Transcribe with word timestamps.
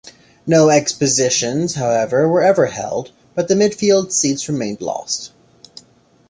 No 0.47 0.71
expositions, 0.71 1.75
however, 1.75 2.27
were 2.27 2.41
ever 2.41 2.65
held, 2.65 3.11
but 3.35 3.47
the 3.47 3.53
midfield 3.53 4.11
seats 4.11 4.49
remained 4.49 4.81
lost. 4.81 5.31